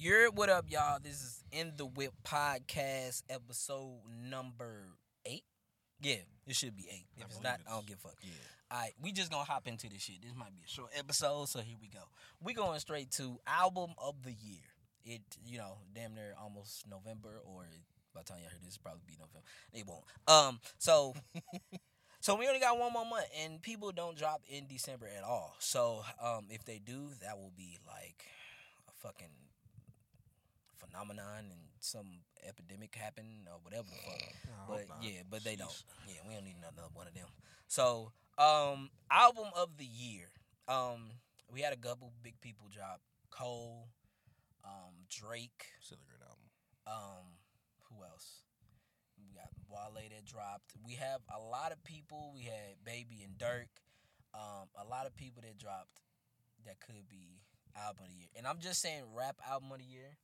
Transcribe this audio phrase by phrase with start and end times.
[0.00, 1.00] You're what up, y'all?
[1.02, 3.98] This is in the whip podcast episode
[4.30, 4.84] number
[5.26, 5.42] eight.
[6.00, 7.06] Yeah, it should be eight.
[7.16, 8.16] If I it's not, I it's- don't give a fuck.
[8.22, 8.30] Yeah.
[8.70, 10.22] All right, we just gonna hop into this shit.
[10.22, 12.04] This might be a short episode, so here we go.
[12.40, 14.62] We going straight to album of the year.
[15.04, 17.64] It, you know, damn near almost November, or
[18.14, 19.48] by the time y'all hear this, it'll probably be November.
[19.72, 20.04] It won't.
[20.28, 21.14] Um, so,
[22.20, 25.56] so we only got one more month, and people don't drop in December at all.
[25.58, 28.22] So, um, if they do, that will be like
[28.86, 29.26] a fucking
[30.78, 32.06] phenomenon and some
[32.46, 34.34] epidemic happen or whatever the fuck.
[34.68, 34.98] But not.
[35.02, 35.82] yeah, but they don't.
[36.06, 37.26] Yeah, we don't need another one of them.
[37.66, 40.28] So, um, album of the year.
[40.68, 41.10] Um,
[41.52, 43.00] we had a couple big people drop.
[43.30, 43.88] Cole,
[44.64, 46.48] um, Drake, Still a great album.
[46.86, 47.24] um,
[47.88, 48.42] who else?
[49.18, 50.72] We got Wale that dropped.
[50.84, 52.32] We have a lot of people.
[52.34, 53.68] We had Baby and Durk.
[54.34, 56.00] Um, a lot of people that dropped
[56.66, 57.40] that could be
[57.76, 58.28] album of the year.
[58.36, 60.16] And I'm just saying rap album of the year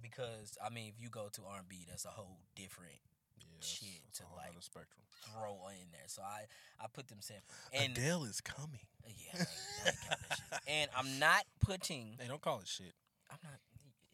[0.00, 2.98] because I mean if you go to R&B, that's a whole different
[3.38, 5.04] Yeah, Shit, to like- spectrum.
[5.24, 6.06] throw in there.
[6.06, 6.46] So I
[6.80, 7.44] I put them separate.
[7.72, 8.80] And Adele is coming.
[9.06, 9.96] yeah, I ain't- I ain't
[10.28, 10.60] shit.
[10.68, 12.16] and I'm not putting.
[12.20, 12.94] Hey, don't call it shit.
[13.30, 13.58] I'm not.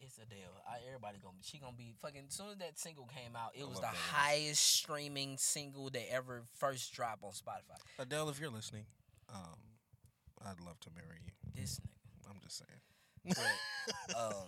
[0.01, 0.55] It's Adele.
[0.67, 1.43] I, everybody gonna be.
[1.43, 2.23] She gonna be fucking.
[2.29, 6.11] As soon as that single came out, it I was the highest streaming single that
[6.11, 7.77] ever first dropped on Spotify.
[7.99, 8.85] Adele, if you're listening,
[9.33, 9.59] um,
[10.45, 11.31] I'd love to marry you.
[11.53, 12.29] This nigga.
[12.29, 13.35] I'm just saying.
[13.35, 14.47] But um,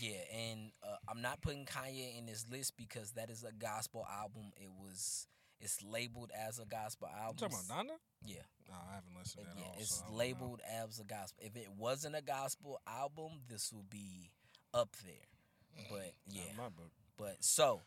[0.00, 0.18] yeah,
[0.50, 4.52] and uh, I'm not putting Kanye in this list because that is a gospel album.
[4.56, 5.26] It was.
[5.60, 7.36] It's labeled as a gospel You album.
[7.50, 7.96] talking about Donda?
[8.24, 8.42] Yeah.
[8.68, 9.76] No, I haven't listened Uh, at yeah, all.
[9.80, 10.18] it's so don't know.
[10.18, 11.42] labeled as a gospel.
[11.44, 14.30] If it wasn't a gospel album, this would be
[14.72, 15.84] up there.
[15.90, 16.92] But yeah, Not in my book.
[17.16, 17.82] but so,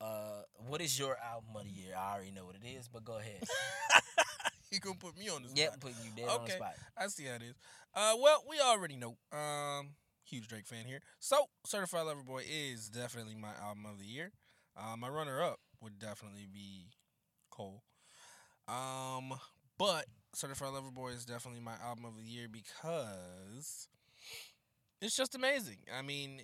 [0.00, 1.94] uh, what is your album of the year?
[1.96, 3.42] I already know what it is, but go ahead.
[4.72, 5.52] you gonna put me on this?
[5.54, 6.56] yep, putting you dead on the Okay.
[6.56, 6.74] spot.
[6.96, 7.54] I see how it is.
[7.94, 9.16] Uh, well, we already know.
[9.32, 9.90] Um,
[10.24, 11.00] huge Drake fan here.
[11.20, 14.32] So, Certified Lover Boy is definitely my album of the year.
[14.76, 16.88] Uh, my runner up would definitely be
[17.50, 17.82] Cole.
[18.68, 19.34] Um,
[19.78, 23.88] but Certified Lover Boy is definitely my album of the year because
[25.00, 25.78] it's just amazing.
[25.96, 26.40] I mean,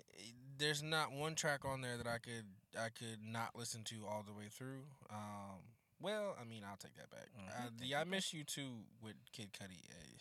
[0.59, 2.45] there's not one track on there that I could
[2.79, 4.83] I could not listen to all the way through.
[5.11, 5.59] Um,
[6.01, 7.29] well, I mean, I'll take that back.
[7.37, 8.05] Mhm, Uh, the I.
[8.05, 9.81] Miss You Too with Kid Cudi.
[9.91, 10.19] eh,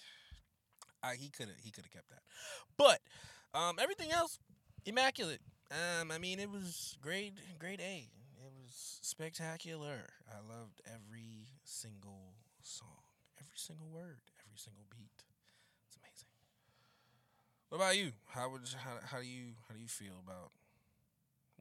[1.03, 2.23] I, he could have he could have kept that,
[2.77, 2.99] but
[3.53, 4.39] um, everything else
[4.85, 5.41] immaculate.
[5.71, 8.09] Um, I mean, it was grade grade A.
[8.41, 10.07] It was spectacular.
[10.29, 12.33] I loved every single
[12.63, 13.03] song,
[13.39, 15.23] every single word, every single beat.
[15.87, 16.29] It's amazing.
[17.69, 18.13] What about you?
[18.27, 20.51] How would how, how do you how do you feel about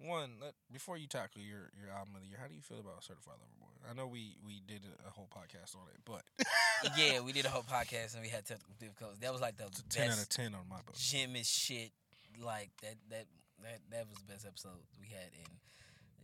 [0.01, 0.39] one?
[0.41, 3.03] Let, before you tackle your your album of the year, how do you feel about
[3.05, 3.75] Certified Lover Boy?
[3.89, 6.23] I know we we did a, whole podcast on it, but
[6.97, 9.19] yeah, we did a whole podcast and we had technical difficulties.
[9.21, 10.97] That was like the ten out of ten on my book.
[10.97, 11.93] Jimmy's shit.
[12.41, 13.27] Like that that
[13.63, 15.51] that that was the best episode we had, and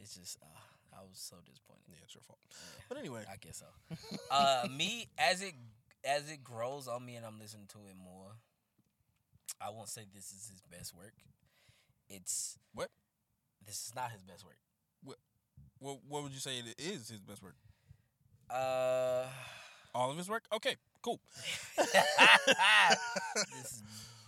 [0.00, 1.82] it's just uh, I was so disappointed.
[1.88, 2.38] Yeah, it's your fault.
[2.50, 2.84] Yeah.
[2.88, 4.16] But anyway, I guess so.
[4.30, 5.54] uh, me as it
[6.04, 8.30] as it grows on me and I'm listening to it more,
[9.60, 11.14] I won't say this is his best work.
[12.08, 12.90] It's What?
[13.66, 14.56] This is not his best work.
[15.78, 17.56] what what would you say it is his best work?
[18.50, 19.26] Uh,
[19.94, 20.44] All of his work?
[20.52, 21.20] Okay, cool.
[21.76, 21.86] this
[23.64, 23.82] is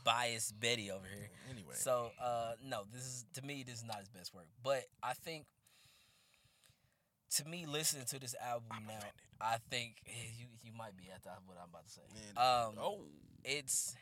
[0.05, 1.29] biased Betty over here.
[1.51, 3.63] Anyway, So, uh, no, this is to me.
[3.67, 5.47] This is not his best work, but I think
[7.37, 9.13] to me, listening to this album I'm now, offended.
[9.41, 9.97] I think
[10.39, 12.03] you you might be after what I'm about to say.
[12.15, 13.01] Man, Um, oh,
[13.45, 13.95] it's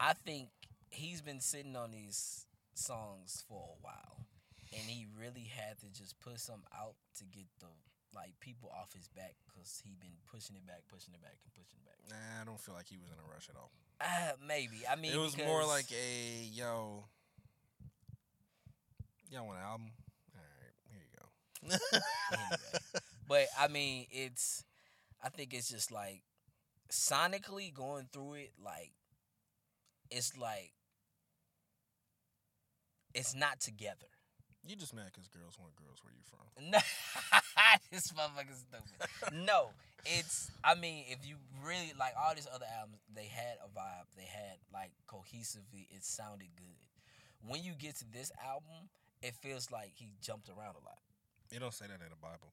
[0.00, 0.48] I think
[0.90, 2.45] he's been sitting on these
[2.76, 4.26] songs for a while
[4.72, 7.66] and he really had to just put some out to get the
[8.14, 11.52] like people off his back because he been pushing it back pushing it back and
[11.54, 13.70] pushing it back nah, I don't feel like he was in a rush at all.
[14.00, 17.04] uh, maybe i mean it was more like a yo.
[19.30, 19.90] Y'all want an album?
[20.36, 21.88] All right, here you go.
[22.32, 23.02] Anyway.
[23.28, 24.64] but i mean it's
[25.22, 26.22] i think it's just like
[26.90, 28.92] sonically going through it like
[30.10, 30.70] it's like
[33.16, 34.06] it's not together
[34.62, 35.98] You just mad because girls want girls.
[36.04, 36.44] Where you from?
[36.72, 36.78] No,
[37.92, 39.44] this motherfucker's stupid.
[39.46, 39.70] no,
[40.04, 40.50] it's.
[40.64, 44.06] I mean, if you really like all these other albums, they had a vibe.
[44.16, 45.86] They had like cohesively.
[45.94, 46.80] It sounded good.
[47.46, 48.88] When you get to this album,
[49.22, 50.98] it feels like he jumped around a lot.
[51.50, 52.52] They don't say that in the Bible.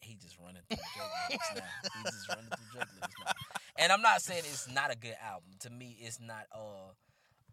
[0.00, 1.62] He just running through Drake now.
[1.96, 3.32] He just running through Drake now.
[3.78, 5.50] And I'm not saying it's not a good album.
[5.60, 6.92] To me, it's not uh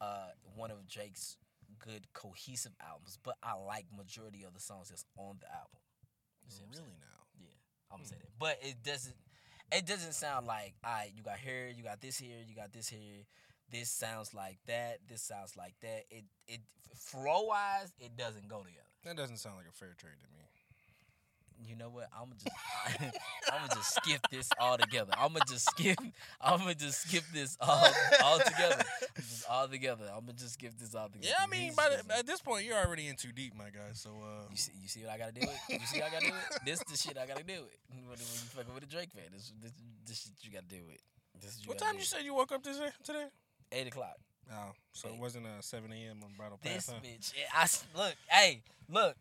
[0.02, 1.38] uh one of Drake's
[1.80, 3.18] good cohesive albums.
[3.24, 5.80] But I like majority of the songs that's on the album.
[6.46, 6.86] You see what I'm saying?
[6.88, 7.20] Really now?
[7.40, 7.58] Yeah,
[7.92, 8.10] I'm gonna Hmm.
[8.10, 8.40] say that.
[8.40, 9.16] But it doesn't.
[9.72, 11.12] It doesn't sound like all right.
[11.16, 13.24] You got here, you got this here, you got this here.
[13.72, 15.00] this sounds like that.
[15.08, 16.04] This sounds like that.
[16.12, 16.60] It it
[16.94, 18.92] flow wise, it doesn't go together.
[19.06, 20.44] That doesn't sound like a fair trade to me.
[21.68, 22.10] You know what?
[22.14, 23.16] I'm gonna just
[23.52, 25.14] I'm just skip this all together.
[25.18, 25.98] I'm gonna just skip.
[26.40, 27.88] I'm gonna just skip this all
[28.24, 28.84] all together.
[29.16, 30.06] Just all together.
[30.14, 31.28] I'm gonna just skip this all together.
[31.30, 33.92] Yeah, I mean, by the, at this point, you're already in too deep, my guy.
[33.94, 35.60] So, uh, You see, you see what I gotta do with?
[35.70, 36.60] You see what I gotta do with?
[36.66, 37.78] This the shit I gotta do with.
[37.90, 38.26] When, when you
[38.56, 39.72] fucking with a Drake fan, this this
[40.08, 41.02] this shit you gotta do with.
[41.42, 42.90] This what time you say you woke up today?
[43.04, 43.26] Today?
[43.72, 44.18] Eight o'clock.
[44.52, 46.18] Oh, so it wasn't uh, 7 a.m.
[46.24, 47.00] on Bridal This huh?
[47.02, 47.32] bitch.
[47.54, 47.68] I
[47.98, 48.16] look.
[48.28, 49.16] Hey, look.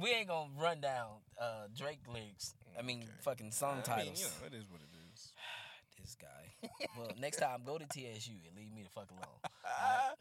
[0.00, 1.08] We ain't gonna run down
[1.40, 2.54] uh, Drake lyrics.
[2.78, 3.10] I mean, Okay.
[3.20, 4.20] fucking song I mean, titles.
[4.20, 5.32] you know, it is what it is.
[6.00, 6.68] This guy.
[6.98, 9.38] well, next time go to TSU and leave me the fuck alone.
[9.64, 10.12] Ah,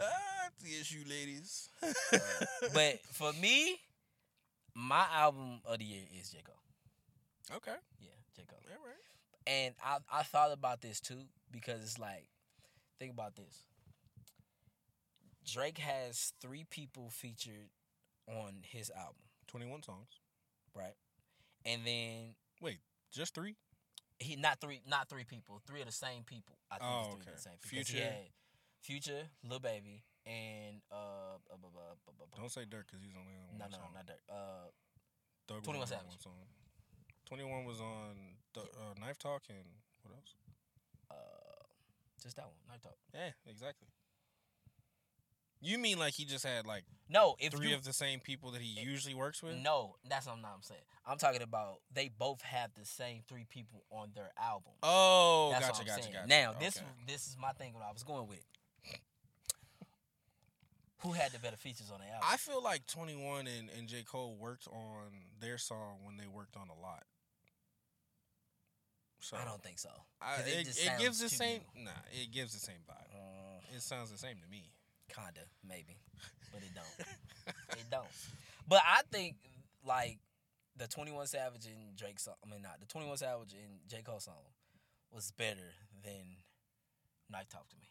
[0.00, 0.48] ah,
[0.80, 1.68] issue, ladies.
[2.74, 3.78] But for me,
[4.74, 7.56] my album of the year is J Cole.
[7.58, 8.58] okay, Yeah, J Cole.
[8.72, 8.96] all right.
[9.46, 11.20] And I I thought about this too
[11.52, 12.26] because it's like,
[12.98, 13.62] think about this.
[15.46, 17.70] Drake has three people featured
[18.28, 20.20] on his album, 21 songs.
[20.74, 20.94] right?
[21.64, 22.78] And then wait,
[23.12, 23.56] Just three?
[24.18, 26.58] he not three not three people, three of the same people.
[26.70, 27.30] I think Oh, it's three okay.
[27.30, 27.84] of the same people.
[27.84, 28.14] Future.
[28.82, 33.58] Future, Lil Baby, and uh, bu- bu- bu- Don't say Durk because he's only on
[33.58, 33.90] no, one no, song.
[33.92, 34.22] not Durk.
[34.30, 34.70] Uh,
[35.48, 36.06] Thug was 21 on Savage.
[36.06, 36.38] one song.
[37.26, 38.14] 21 was on
[38.54, 39.66] Th- uh, Knife Talk and
[40.02, 40.32] what else?
[41.10, 41.64] uh,
[42.22, 42.54] just that one.
[42.70, 42.96] Knife Talk.
[43.12, 43.88] Yeah, exactly.
[45.60, 48.52] You mean like he just had like No, if three you, of the same people
[48.52, 49.56] that he usually works with?
[49.56, 50.80] No, that's not what I'm saying.
[51.06, 54.72] I'm talking about they both have the same three people on their album.
[54.82, 56.14] Oh, that's gotcha, what I'm gotcha, saying.
[56.14, 56.28] gotcha.
[56.28, 56.86] Now this Okay.
[57.06, 57.74] this is my thing.
[57.74, 58.44] What I was going with.
[61.02, 62.28] Who had the better features on the album?
[62.28, 64.02] I feel like 21 and, and J.
[64.02, 67.04] Cole worked on their song when they worked on a lot.
[69.20, 69.90] So I don't think so.
[70.20, 71.60] I, it, just it gives the same.
[71.76, 71.84] new.
[71.84, 73.14] Nah, it gives the same vibe.
[73.14, 74.70] Uh, It sounds the same to me.
[75.08, 75.96] Kinda, maybe,
[76.52, 77.08] but it don't.
[77.78, 78.06] it don't.
[78.68, 79.36] But I think
[79.84, 80.18] like
[80.76, 82.34] the Twenty One Savage and Drake song.
[82.44, 84.34] I mean, not the Twenty One Savage and J Cole song
[85.10, 85.74] was better
[86.04, 86.44] than
[87.30, 87.88] Knife Talk to me.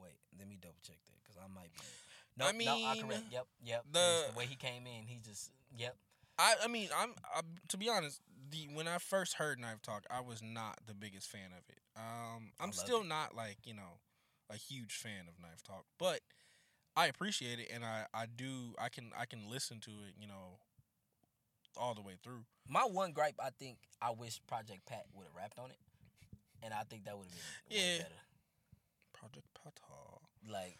[0.00, 1.80] Wait, let me double check that because I might be.
[2.36, 3.24] No, I no, I correct.
[3.30, 3.84] Yep, yep.
[3.92, 5.96] the- the way he came in, he just yep.
[6.38, 8.20] I, I mean, I'm, i to be honest.
[8.50, 11.82] The when I first heard Knife Talk, I was not the biggest fan of it.
[11.96, 13.06] Um, I'm still it.
[13.06, 14.00] not like you know
[14.50, 16.20] a huge fan of Knife Talk, but
[16.96, 20.26] I appreciate it, and I, I do I can I can listen to it, you
[20.26, 20.58] know,
[21.76, 22.44] all the way through.
[22.68, 25.78] My one gripe, I think, I wish Project Pat would have rapped on it,
[26.62, 28.02] and I think that would have been way Yeah.
[28.02, 28.20] better.
[29.12, 30.18] Project Pata.
[30.48, 30.78] Like,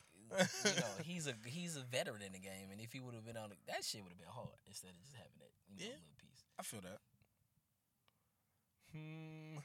[0.64, 3.24] you know, he's a he's a veteran in the game, and if he would have
[3.24, 5.76] been on it, that shit would have been hard instead of just having that you
[5.76, 5.98] know, Yeah.
[6.00, 6.42] little piece.
[6.58, 6.98] I feel that.
[8.92, 9.58] Hmm.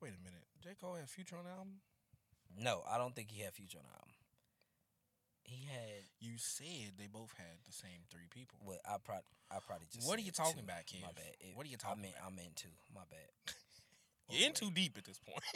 [0.00, 0.44] Wait a minute.
[0.62, 0.70] J.
[0.80, 1.80] Cole had Future on the album?
[2.58, 4.12] No, I don't think he had Future on the album.
[5.42, 8.58] He had You said they both had the same three people.
[8.64, 10.06] what I probably I probably just.
[10.08, 10.64] What are you talking two.
[10.66, 11.34] about, My bad.
[11.40, 12.26] It- What are you I talking about?
[12.26, 12.72] I'm in two.
[12.94, 13.30] My bad.
[14.30, 15.38] You're in Wait, too deep at this point.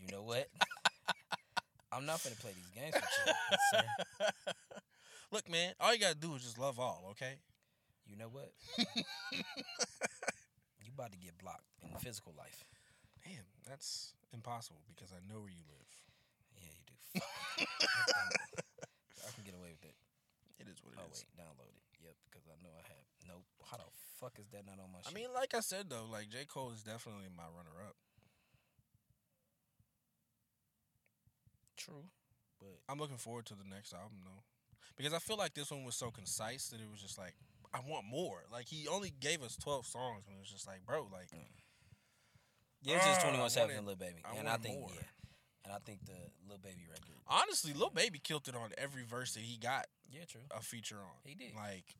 [0.00, 0.48] You know what?
[1.92, 3.84] I'm not gonna play these games with you, sir.
[5.30, 7.34] Look, man, all you gotta do is just love all, okay?
[8.06, 8.50] You know what?
[10.82, 12.64] you about to get blocked in physical life.
[13.24, 15.90] Damn, that's impossible because I know where you live.
[16.58, 16.96] Yeah, you do.
[19.26, 19.96] I can get away with it.
[20.58, 21.22] It is what it oh, is.
[21.22, 21.84] Oh wait, download it.
[22.02, 23.04] Yep, because I know I have.
[23.26, 23.46] Nope.
[23.66, 25.02] How the fuck is that not on my?
[25.02, 25.14] I shit?
[25.14, 26.46] mean, like I said though, like J.
[26.46, 27.96] Cole is definitely my runner up.
[31.78, 32.10] true,
[32.58, 34.42] but I'm looking forward to the next album though,
[34.96, 37.34] because I feel like this one was so concise that it was just like
[37.72, 38.42] I want more.
[38.52, 41.46] Like he only gave us 12 songs, and it was just like, bro, like yeah,
[42.96, 44.90] it's just Ah, Twenty One Savage and Lil Baby, I and I think more.
[44.94, 45.02] yeah,
[45.64, 46.16] and I think the
[46.48, 47.16] Lil Baby record.
[47.26, 50.40] honestly, Lil Baby killed it on every verse that he got Yeah, true.
[50.50, 51.16] a feature on.
[51.24, 51.54] He did.
[51.54, 51.94] Like,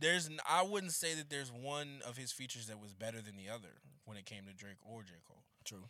[0.00, 3.48] there's I wouldn't say that there's one of his features that was better than the
[3.48, 5.42] other when it came to Drake or J Cole.
[5.64, 5.84] True.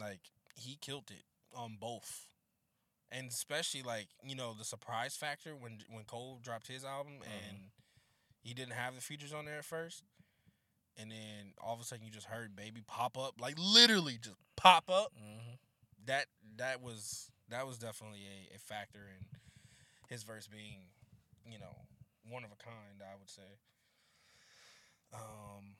[0.00, 0.20] Like
[0.54, 1.24] he killed it
[1.54, 2.26] on both,
[3.12, 7.48] and especially like you know the surprise factor when when Cole dropped his album Mhm.
[7.48, 7.70] and
[8.40, 10.02] he didn't have the features on there at first,
[10.98, 14.36] and then all of a sudden you just heard Baby pop up, like literally just
[14.56, 15.12] pop up.
[15.16, 15.54] Mm-hmm.
[16.06, 19.26] That that was that was definitely a, a factor in
[20.08, 20.90] his verse being,
[21.50, 21.74] you know,
[22.28, 23.00] one of a kind.
[23.00, 23.42] I would say.
[25.12, 25.78] Um,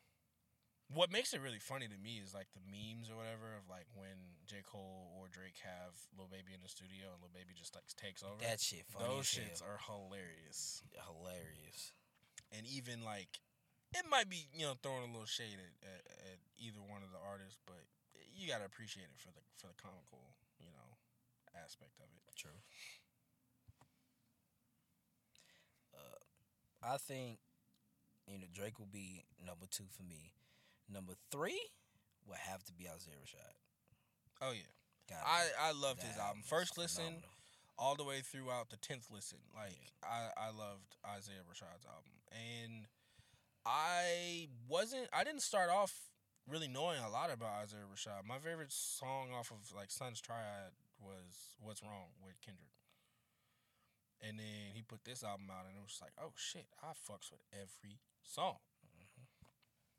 [0.93, 3.87] what makes it really funny to me is like the memes or whatever of like
[3.95, 7.75] when J Cole or Drake have Lil Baby in the studio and Lil Baby just
[7.75, 8.39] like takes over.
[8.41, 9.09] That shit funny.
[9.09, 9.75] Those shits hell.
[9.75, 11.93] are hilarious, hilarious.
[12.53, 13.41] and even like
[13.95, 16.03] it might be you know throwing a little shade at, at,
[16.35, 17.81] at either one of the artists, but
[18.35, 20.91] you gotta appreciate it for the for the comical, you know,
[21.55, 22.23] aspect of it.
[22.37, 22.59] True.
[25.95, 26.21] Uh,
[26.83, 27.39] I think
[28.27, 30.33] you know Drake will be number two for me.
[30.91, 31.61] Number three
[32.27, 33.55] will have to be Isaiah Rashad.
[34.43, 34.69] Oh yeah,
[35.09, 36.43] God, I I loved his album.
[36.45, 37.31] First listen, phenomenal.
[37.79, 39.39] all the way throughout the tenth listen.
[39.55, 42.87] Like I I loved Isaiah Rashad's album, and
[43.67, 45.09] I wasn't.
[45.13, 45.95] I didn't start off
[46.47, 48.27] really knowing a lot about Isaiah Rashad.
[48.27, 52.73] My favorite song off of like Sun's Tirade was "What's Wrong" with Kendrick.
[54.21, 57.29] And then he put this album out, and it was like, oh shit, I fucks
[57.29, 58.57] with every song.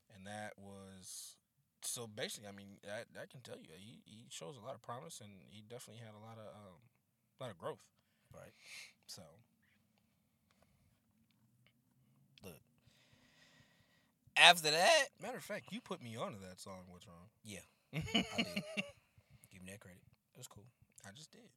[0.10, 1.36] And that was
[1.82, 2.50] so basically.
[2.50, 5.42] I mean, that that can tell you he he shows a lot of promise, and
[5.50, 6.80] he definitely had a lot of um,
[7.40, 7.84] a lot of growth.
[8.34, 8.54] right.
[9.08, 9.22] So
[14.38, 16.84] After that, matter of fact, you put me onto that song.
[16.90, 17.28] What's wrong?
[17.44, 17.64] Yeah.
[17.96, 18.64] I did.
[19.52, 20.02] give me that credit.
[20.34, 20.66] It was cool.
[21.08, 21.48] I just did.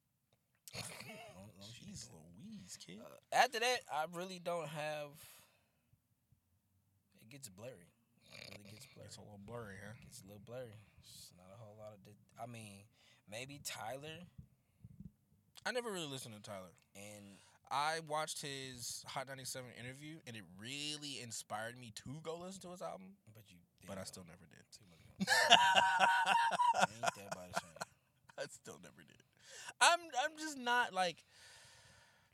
[1.34, 2.08] Long- long as you did Jeez.
[2.12, 2.98] Louise, kid.
[3.02, 5.10] Uh, after that, I really don't have.
[7.22, 7.90] It gets blurry.
[8.30, 9.06] It really gets blurry.
[9.08, 9.94] it's a little blurry, huh?
[10.06, 10.78] It's a little blurry.
[11.00, 12.04] It's not a whole lot of.
[12.04, 12.84] di- I mean,
[13.30, 14.22] maybe Tyler
[15.66, 16.72] I never really listened to Tyler.
[16.96, 17.36] and
[17.70, 22.70] I watched his Hot 97 interview, and it really inspired me to go listen to
[22.70, 23.58] his album, but you.
[23.86, 24.64] but I still never did.
[24.70, 26.88] See, look at him.
[26.94, 27.78] Ain't that about a shame?
[28.38, 29.22] I still never did.
[29.80, 31.24] I'm I'm just not like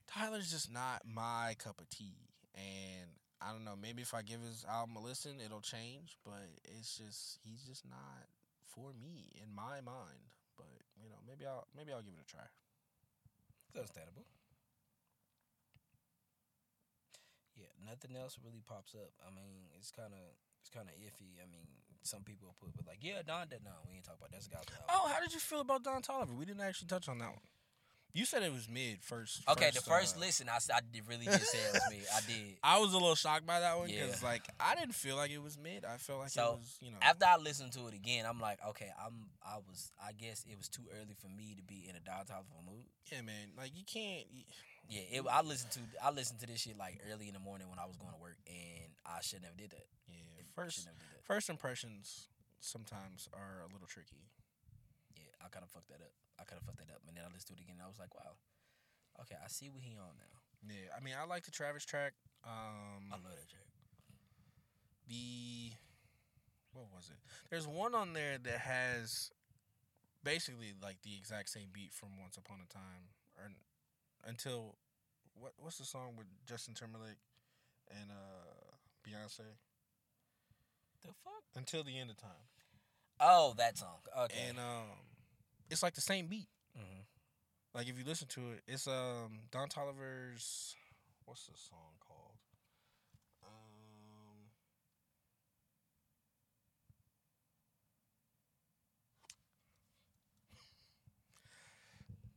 [0.06, 3.10] Tyler's just not my cup of tea, and
[3.40, 3.76] I don't know.
[3.80, 6.16] Maybe if I give his album a listen, it'll change.
[6.24, 8.28] But it's just he's just not
[8.64, 10.32] for me in my mind.
[10.56, 10.70] But
[11.02, 12.46] you know, maybe I'll maybe I'll give it a try.
[13.68, 14.24] It's understandable.
[17.56, 19.10] Yeah, nothing else really pops up.
[19.26, 20.22] I mean, it's kind of
[20.60, 21.38] it's kind of iffy.
[21.42, 21.66] I mean,
[22.02, 23.60] some people put but like, yeah, Don did.
[23.64, 24.36] No, we ain't talk about that.
[24.42, 24.74] that's a gospel.
[24.88, 24.96] album.
[24.96, 26.36] Oh, how did you feel about Don Toliver?
[26.36, 27.44] We didn't actually touch on that one.
[28.16, 29.42] You said it was mid first.
[29.50, 30.58] Okay, the first uh, listen, I,
[30.92, 31.98] did really did say it was me.
[32.14, 32.56] I did.
[32.62, 34.28] I was a little shocked by that one because Yeah.
[34.28, 35.84] like I didn't feel like it was mid.
[35.84, 36.98] I felt like So, it was you know.
[37.02, 40.56] After I listened to it again, I'm like, okay, I'm I was I guess it
[40.56, 42.86] was too early for me to be in a Don Toliver mood.
[43.10, 43.50] yeah, man.
[43.58, 44.26] Like you can't.
[44.32, 44.44] y-
[44.88, 47.68] Yeah, it, I listened to I listened to this shit like early in the morning
[47.70, 49.88] when I was going to work, and I should never did that.
[50.08, 50.94] Yeah, It first that.
[51.24, 52.28] first impressions
[52.60, 54.28] sometimes are a little tricky.
[55.16, 56.12] Yeah, I kind of fucked that up.
[56.38, 57.80] I kind of fucked that up, and then I listened to it again.
[57.80, 58.36] and I was like, wow,
[59.24, 60.34] okay, I see what he on now.
[60.68, 62.12] Yeah, I mean, I like the Travis track.
[62.44, 63.68] Um, I love that track.
[65.08, 65.72] the
[66.72, 67.20] what was it?
[67.50, 69.30] There's one on there that has
[70.24, 73.48] basically like the exact same beat from Once Upon a Time, or
[74.26, 74.76] until
[75.34, 75.52] what?
[75.58, 77.18] What's the song with Justin Timberlake
[77.90, 78.74] and uh
[79.06, 79.44] Beyonce?
[81.02, 81.42] The fuck?
[81.56, 82.48] Until the end of time,
[83.20, 83.98] Oh, that song.
[84.18, 84.34] Okay.
[84.48, 84.86] and um,
[85.70, 86.48] it's like the same beat.
[86.74, 87.02] hmm
[87.74, 90.74] Like if you listen to it, it's um Don Toliver's
[91.26, 92.36] what's the song called?
[93.44, 94.48] Um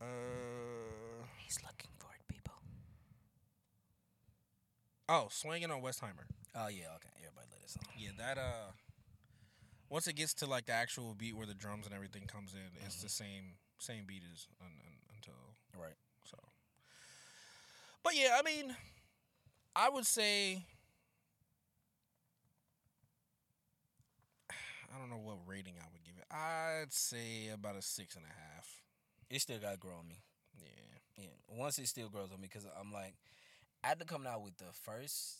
[0.00, 0.47] Uh
[1.48, 2.52] He's looking for it, people.
[5.08, 6.28] oh, swinging on Westheimer.
[6.54, 7.08] Oh yeah, okay.
[7.24, 7.84] Everybody let it song.
[7.96, 8.72] Yeah, that uh
[9.88, 12.84] once it gets to like the actual beat where the drums and everything comes in,
[12.84, 15.32] it's the same same beat as un, un, until
[15.74, 15.96] Right.
[16.24, 16.36] So,
[18.02, 18.76] but yeah, I mean,
[19.74, 20.64] I would say
[24.50, 26.26] I don't know what rating I would give it.
[26.30, 28.82] I'd say about a six and a half.
[29.30, 30.22] It still got to grow on me.
[30.60, 31.26] Yeah, Yeah.
[31.48, 33.14] Once it still grows on me, because I'm like,
[33.82, 35.38] after coming out with the first,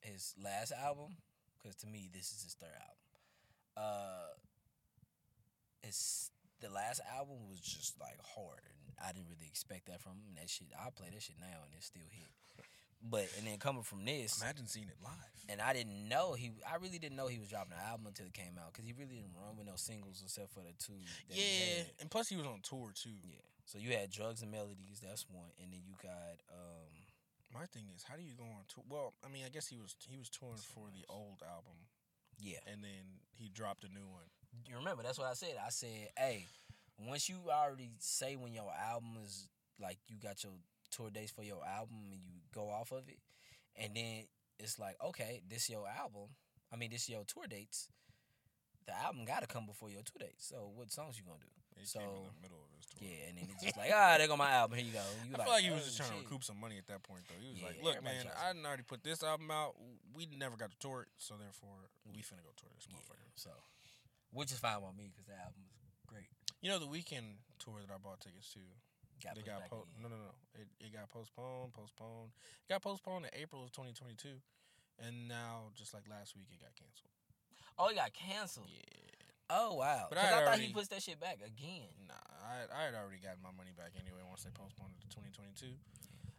[0.00, 1.16] his last album,
[1.58, 2.96] because to me this is his third album.
[3.76, 4.34] Uh,
[5.82, 10.12] it's the last album was just like hard, and I didn't really expect that from
[10.12, 10.34] him.
[10.36, 12.28] That shit, I play that shit now, and it still hit.
[13.02, 15.14] But and then coming from this, imagine seeing it live.
[15.48, 16.52] and I didn't know he.
[16.70, 18.92] I really didn't know he was dropping an album until it came out because he
[18.92, 21.00] really didn't run with no singles except for the two.
[21.30, 23.16] Yeah, and plus he was on tour too.
[23.24, 23.40] yeah.
[23.70, 24.98] So you had drugs and melodies.
[24.98, 26.90] That's one, and then you got um.
[27.54, 28.82] My thing is, how do you go on tour?
[28.88, 31.86] Well, I mean, I guess he was he was touring for the old album,
[32.40, 34.26] Yeah, and then he dropped a new one.
[34.66, 35.54] you remember that's what I said.
[35.64, 36.46] I said, "Hey,
[36.98, 39.46] once you already say when your album is
[39.80, 40.54] like you got your
[40.90, 43.18] tour dates for your album and you go off of it,
[43.76, 44.26] and then
[44.58, 46.34] it's like, okay, this your album.
[46.72, 47.88] I mean, this your tour dates.
[48.86, 50.46] The album got to come before your tour dates.
[50.48, 51.59] So what songs you gonna do?
[51.82, 53.00] It So, came in the middle of his tour.
[53.02, 54.76] Yeah, and then it's just like, ah, there go my album.
[54.78, 55.04] Here you go.
[55.24, 56.24] You I feel like he was oh, just trying to shit.
[56.28, 57.40] recoup some money at that point, though.
[57.40, 59.74] He was Yeah, like, "Look, man, I didn't already put this album out.
[60.12, 63.28] We never got to tour it, so therefore we finna go tour this Yeah, motherfucker."
[63.34, 63.50] so
[64.32, 65.74] which is fine with me because the album is
[66.06, 66.28] great.
[66.62, 68.60] You know the Weeknd tour that I bought tickets to.
[69.22, 70.32] Got they got po- no no no.
[70.54, 72.32] It it got postponed, postponed.
[72.64, 74.40] It got postponed in April of 2022,
[75.04, 77.12] and now just like last week it got canceled.
[77.76, 78.68] Oh, it got canceled.
[78.72, 78.80] Yeah.
[79.50, 80.06] Oh wow.
[80.08, 81.90] But I I, thought he already- pushed that shit back again.
[82.06, 85.08] Nah, I I had already gotten my money back anyway once they postponed it to
[85.10, 85.66] 2022.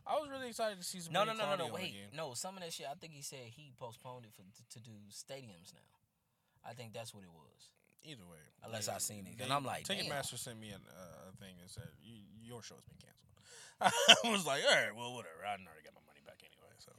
[0.07, 1.13] I was really excited to see some.
[1.13, 1.73] No, no, no, no, no.
[1.75, 2.09] Wait, again.
[2.17, 2.33] no.
[2.33, 2.87] Some of that shit.
[2.89, 5.91] I think he said he postponed it for to, to do stadiums now.
[6.65, 7.69] I think that's what it was.
[8.03, 9.85] Either way, Unless they- I seen it, they- I'm like.
[9.85, 13.29] Ticketmaster sent me a, uh, a thing that said your show's been canceled.
[14.25, 15.45] I was like, all right, well, whatever.
[15.45, 16.89] I already got my money back anyway, so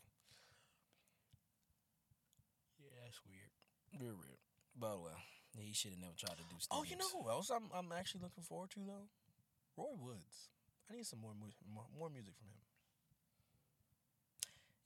[2.78, 3.50] Yeah, that's weird.
[3.98, 4.38] Real weird.
[4.78, 4.98] But
[5.54, 6.72] well, he should have never tried to do stadiums.
[6.72, 9.08] Oh, you know who else I'm I'm actually looking forward to though?
[9.76, 10.48] Roy Woods.
[10.90, 12.60] I need some more mu- more, more music from him.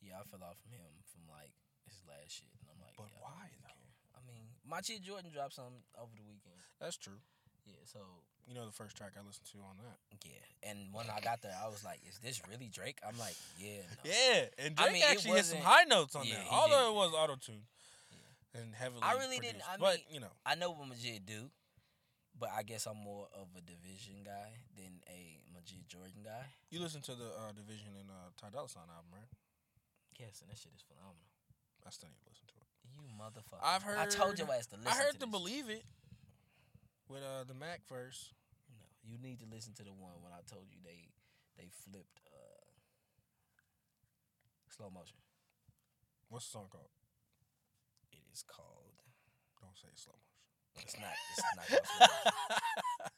[0.03, 1.51] Yeah, I fell off from him from like
[1.89, 3.75] his last shit, and I'm like, But yeah, I why, really though?
[3.75, 3.91] care.
[4.15, 6.59] I mean, Majid Jordan dropped something over the weekend.
[6.79, 7.19] That's true.
[7.67, 7.99] Yeah, so
[8.47, 9.99] You know the first track I listened to on that.
[10.23, 13.35] yeah, and when I got there, I was like, "Is this really Drake?" I'm like,
[13.59, 14.07] "Yeah, no.
[14.07, 16.47] Yeah, and I Drake mean, actually hit some high notes on Yeah, that.
[16.55, 16.95] Although did.
[16.95, 17.67] it was auto tune
[18.59, 19.03] and heavily.
[19.03, 21.51] I really didn't- I but mean- you know, I know what Majid do,
[22.39, 26.45] but I guess I'm more of a dvsn guy than a Majid Jordan guy.
[26.71, 29.29] you listen to the uh, dvsn and uh, Ty Dolla Sign album, right?
[30.19, 31.29] Yes, and that shit is phenomenal.
[31.87, 32.67] I still need to listen to it.
[32.91, 33.63] You motherfucker!
[33.63, 33.99] I've heard.
[33.99, 34.91] I told your ass to listen.
[34.91, 35.27] I heard to the.
[35.27, 35.85] Believe It
[37.09, 38.33] with uh, the Mac verse.
[38.73, 41.09] No, you need to listen to the one when I told you they
[41.57, 42.65] they flipped uh,
[44.75, 45.19] slow motion.
[46.29, 46.91] What's the song called?
[48.37, 49.01] Is called.
[49.65, 50.85] Don't say slow motion.
[50.85, 51.17] It's not.
[51.33, 52.29] It's not slow motion.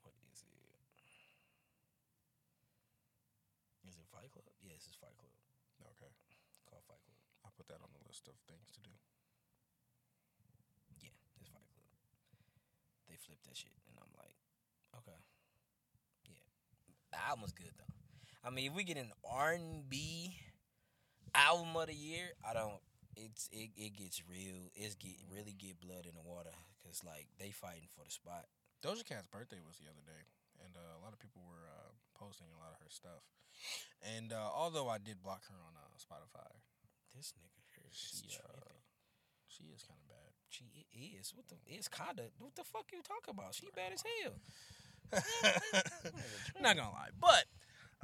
[0.00, 0.56] What is it?
[3.84, 4.48] Is it Fight Club?
[4.64, 5.36] Yes, it's Fight Club.
[6.00, 6.08] okay,
[6.64, 7.20] called Fight Club.
[7.44, 8.96] I'll put that on the list of things to do.
[11.04, 11.12] Yeah,
[11.44, 11.84] it's Fight Club.
[13.04, 14.40] They flipped that shit, and I'm like,
[15.04, 15.20] okay,
[16.24, 16.40] yeah.
[17.12, 17.92] The album was good though.
[18.40, 20.40] I mean, if we get an R and B
[21.38, 22.80] album of the year, I don't.
[23.16, 24.68] It's it, it gets real.
[24.76, 28.44] It's get really get blood in the water because like they fighting for the spot.
[28.84, 30.22] Doja Cat's birthday was the other day,
[30.60, 33.24] and uh, a lot of people were uh, posting a lot of her stuff.
[34.04, 36.60] And uh, although I did block her on uh, Spotify,
[37.16, 38.76] This nigga here is she uh,
[39.48, 40.36] she is kind of bad.
[40.52, 40.68] She
[41.16, 41.32] is.
[41.34, 41.56] What the?
[41.66, 42.28] It's kinda.
[42.38, 43.54] What the fuck you talking about?
[43.56, 44.36] She bad as hell.
[46.60, 47.44] Not gonna lie, but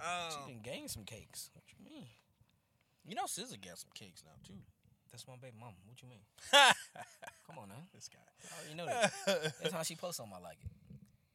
[0.01, 1.51] She um, done gained some cakes.
[1.53, 2.09] What you mean?
[3.07, 4.61] You know, SZA got some cakes now too.
[5.11, 5.77] That's my baby mama.
[5.87, 6.21] What you mean?
[7.47, 7.75] Come on now.
[7.95, 8.21] this guy.
[8.49, 9.53] I already know that.
[9.61, 10.71] That's how she posts on my like it.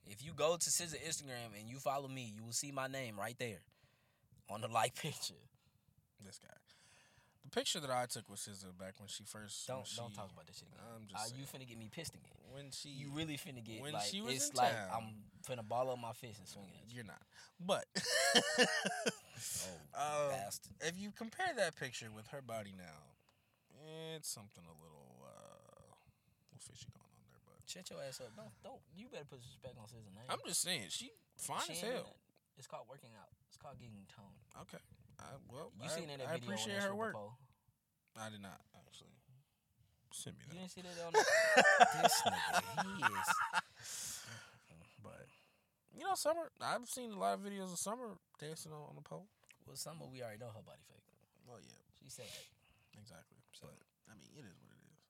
[0.10, 3.20] If you go to SZA Instagram and you follow me, you will see my name
[3.20, 3.60] right there
[4.50, 5.36] on the like picture.
[6.26, 6.54] this guy.
[7.44, 10.32] The picture that I took with SZA back when she first Don't when don't talk
[10.34, 10.84] about this shit again.
[10.96, 12.34] I'm just Uh, you finna get me pissed again.
[12.52, 14.90] when she You really finna get when like she was it's in like town.
[14.92, 16.96] I'm finna ball up my fist and swing at you.
[16.96, 17.22] You're not,
[17.60, 17.86] but
[19.96, 20.74] Oh, Um, bastard.
[20.82, 23.14] if you compare that picture with her body now,
[24.16, 25.94] it's something a little uh,
[26.50, 27.42] little fishy going on there.
[27.46, 28.34] But Shut your ass up.
[28.36, 28.82] Don't don't.
[28.96, 30.28] You better put respect on SZA name.
[30.30, 32.16] I'm just saying, she fine She as hell.
[32.58, 33.30] It's called working out.
[33.50, 34.42] It's called getting toned.
[34.66, 34.82] Okay,
[35.22, 37.14] I, well, You I, seen in that I video appreciate her work.
[37.14, 37.38] before.
[38.18, 39.14] I did not actually.
[40.12, 40.54] Send me that.
[40.56, 41.22] You didn't see that on the,
[42.02, 42.62] this nigga.
[42.82, 43.30] He is.
[45.98, 46.52] You know, Summer.
[46.62, 49.26] I've seen a lot of videos of Summer dancing on, on the pole.
[49.66, 51.02] well, of we already know her body fake.
[51.48, 52.46] Well, yeah, She said that.
[53.02, 53.38] exactly.
[53.52, 53.82] So- But
[54.12, 55.02] I mean, it is what it is.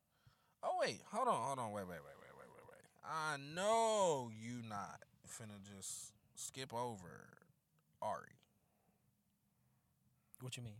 [0.64, 2.86] Oh wait, hold on, hold on, wait, wait, wait, wait, wait, wait, wait.
[3.06, 7.28] I know you not finna just skip over
[8.02, 8.34] Ari.
[10.42, 10.80] What you mean?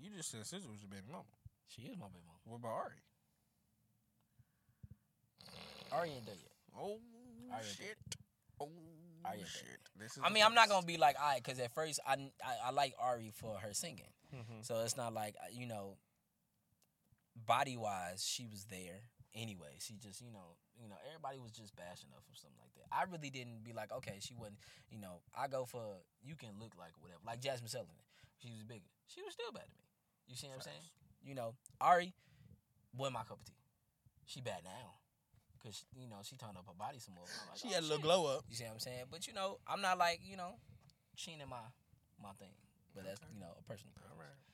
[0.00, 1.24] You just said SZA was your baby mama.
[1.66, 2.38] She is my baby mama.
[2.44, 3.00] What about Ari?
[5.92, 6.52] Ari ain't there yet.
[6.78, 6.98] Oh
[7.52, 7.96] Ari shit.
[8.60, 8.68] Oh
[9.28, 9.78] Ari shit.
[9.98, 12.14] This is I the mean, I'm not gonna be like I, cause at first I,
[12.44, 14.64] I I like Ari for her singing, Mhm.
[14.64, 15.96] so it's not like you know.
[17.46, 18.98] Body wise, she was there
[19.32, 19.78] anyway.
[19.78, 22.90] She just you know you know everybody was just bashing her for something like that.
[22.90, 24.58] I really didn't be like okay, she wasn't
[24.90, 27.94] you know I go for you can look like whatever like Jazmine Sullivan.
[28.42, 28.90] She was bigger.
[29.06, 29.86] She was still bad to me.
[30.26, 30.82] You see what I'm saying?
[31.22, 32.12] You know Ari,
[32.96, 33.54] wasn't my cup of tea.
[34.26, 34.97] She bad now,
[35.62, 37.24] cause you know she turned up her body some more.
[37.24, 38.04] Like, She oh, had a little shit.
[38.04, 38.44] glow up.
[38.48, 39.04] You see what I'm saying?
[39.10, 40.54] But you know, I'm not like you know,
[41.16, 41.62] cheating my
[42.22, 42.54] my thing.
[42.94, 44.16] But that's you know a personal preference.
[44.16, 44.47] All right.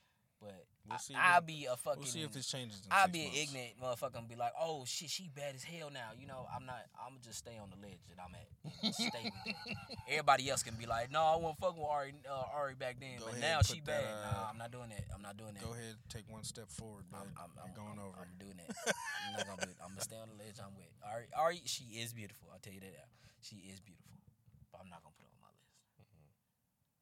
[0.44, 2.04] But We'll see I, I'll be a fucking.
[2.04, 2.83] We'll see if this changes.
[2.90, 6.12] I'll be an ignorant motherfucker and be like, oh shit, she bad as hell now.
[6.12, 6.85] You know, I'm not.
[7.00, 8.92] I'm just stay on the ledge that I'm at.
[8.92, 9.57] stay with it.
[10.12, 13.16] Everybody else can be like, no, I won't fuck with Ari, uh, Ari back then,
[13.16, 14.04] Go but ahead now she that, bad.
[14.04, 15.09] uh, nah, I'm not doing that.
[15.09, 15.64] I'm not doing that.
[15.64, 17.24] Go ahead, take one step forward, bud.
[17.24, 18.20] I'm, I'm, I'm going I'm, over.
[18.20, 18.68] I'm doing that.
[18.85, 19.80] I'm not gonna do it.
[19.80, 20.61] I'm gonna stay on the ledge.
[20.61, 21.33] I'm with Ari.
[21.33, 22.52] Ari, she is beautiful.
[22.52, 23.09] I'll tell you that.
[23.40, 24.20] She is beautiful,
[24.68, 25.80] but I'm not gonna put her on my list.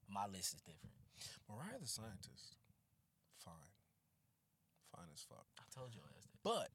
[0.06, 0.94] My list is different.
[1.50, 2.61] Mariah the Scientist,
[3.44, 3.74] fine,
[4.94, 5.46] fine as fuck.
[5.58, 6.42] I told you ass that.
[6.42, 6.70] But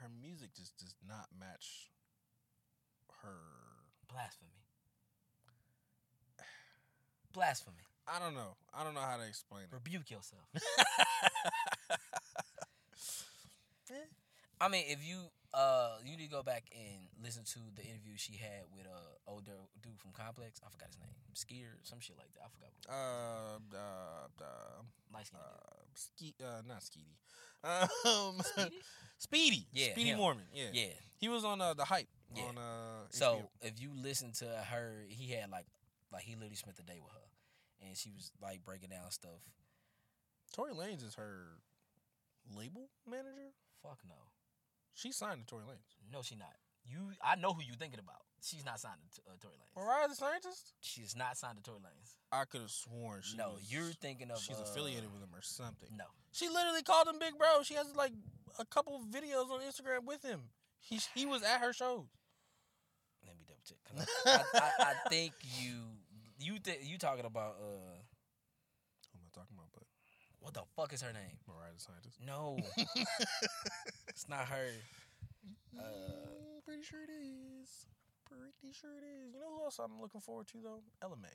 [0.00, 1.90] her music just does not match
[3.22, 3.36] her.
[4.12, 4.50] Blasphemy.
[7.32, 7.84] Blasphemy.
[8.08, 8.56] I don't know.
[8.74, 9.72] I don't know how to explain it.
[9.72, 10.42] Rebuke yourself.
[14.60, 18.12] I mean, if you uh, you need to go back and listen to the interview
[18.16, 20.60] she had with uh older dude from Complex.
[20.64, 21.14] I forgot his name.
[21.34, 22.42] Skier, some shit like that.
[22.44, 22.70] I forgot.
[22.86, 24.82] What Uh, uh, uh,
[25.12, 25.40] Light skin.
[25.40, 27.16] uh, Ske- uh, not Skeety.
[27.62, 28.76] Um, Speedy?
[29.18, 29.66] Speedy.
[29.72, 30.18] Yeah, Speedy him.
[30.18, 30.44] Morman.
[30.54, 30.70] Yeah.
[30.72, 30.86] Yeah.
[31.18, 32.44] He was on uh, the hype Yeah.
[32.44, 33.06] on uh.
[33.10, 35.66] So if you listen to her, he had like
[36.12, 39.42] like he literally spent the day with her, and she was like breaking down stuff.
[40.54, 41.58] Tory Lanez is her
[42.56, 43.52] label manager.
[43.82, 44.14] Fuck no,
[44.94, 45.96] She signed to Tory Lanez.
[46.12, 46.54] no, she not.
[46.84, 48.22] You, I know who you thinking about.
[48.42, 49.76] She's not signed to uh, Tory Lanez.
[49.76, 50.72] Mariah the Scientist.
[50.80, 52.14] She's not signed to Tory Lanez.
[52.32, 54.38] I could have sworn she no, was, you're thinking of.
[54.38, 55.88] she's uh, affiliated with him or something.
[55.96, 57.62] No, She literally called him Big Bro.
[57.64, 58.12] She has like
[58.58, 60.40] a couple videos on Instagram with him.
[60.80, 62.06] He he was at her shows.
[63.26, 63.78] let me double check.
[64.26, 65.74] I, I, I think you,
[66.38, 68.00] you, th- you talking about uh,
[69.12, 69.68] Who am I talking about?
[69.74, 69.84] But
[70.40, 71.36] what the fuck is her name?
[71.46, 72.18] Mariah the Scientist.
[72.24, 72.58] No,
[74.08, 74.68] it's not her.
[75.78, 77.86] Uh, Mm, pretty sure it is.
[78.28, 79.32] Pretty sure it is.
[79.34, 80.82] You know who else I'm looking forward to though?
[81.02, 81.28] Ella Mai.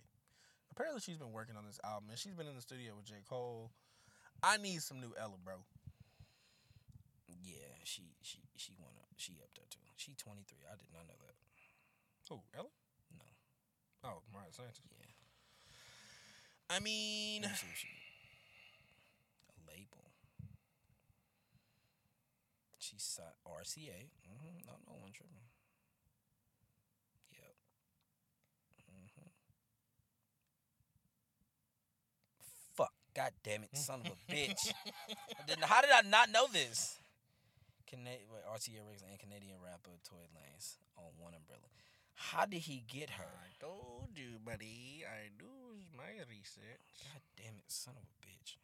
[0.71, 3.15] Apparently she's been working on this album and she's been in the studio with J.
[3.27, 3.71] Cole.
[4.43, 5.55] I need some new Ella, bro.
[7.27, 9.09] yeah, she, she, she went up.
[9.17, 9.79] She up there too.
[9.95, 10.57] She 23.
[10.67, 11.35] I did not know that.
[12.29, 12.41] Who?
[12.57, 12.69] Ella?
[13.17, 13.25] No.
[14.03, 14.81] Oh, Mariah Scientist.
[14.91, 15.09] Yeah.
[16.69, 17.87] I mean, Let me see if she
[19.49, 20.11] a label.
[22.85, 24.13] She signed RCA.
[24.29, 24.61] Mm-hmm.
[24.69, 25.41] No, no one tripping.
[27.33, 27.55] Yep.
[28.93, 29.29] Mm-hmm.
[32.77, 32.93] Fuck.
[33.15, 34.69] God damn it, son of a bitch.
[35.65, 36.99] How did I not know this?
[37.89, 41.65] Cana- wait, RCA Records and Canadian rapper Tory Lanez on one umbrella.
[42.13, 43.25] How did he get her?
[43.25, 45.03] I told you, buddy.
[45.09, 45.49] I do
[45.97, 46.85] my research.
[47.01, 48.61] God damn it, son of a bitch.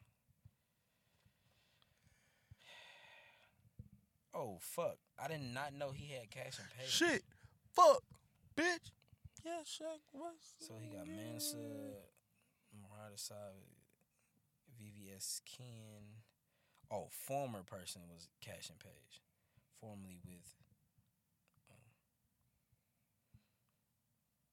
[4.34, 4.98] Oh fuck!
[5.22, 6.88] I did not know he had cash and pay.
[6.88, 7.24] Shit.
[7.74, 8.04] Fuck.
[8.56, 8.91] Bitch.
[9.46, 10.38] Yeah, Shaq was.
[10.60, 11.58] So he got Mansa,
[12.72, 13.76] Mariah Side,
[14.80, 16.22] VVS Ken.
[16.91, 19.22] Oh, former person was Cash and Page,
[19.80, 20.56] formerly with.
[21.70, 21.91] um,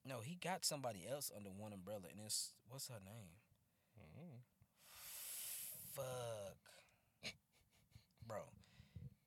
[0.05, 3.35] no, he got somebody else under one umbrella, and it's what's her name?
[3.99, 4.39] Mm.
[5.95, 6.58] Fuck.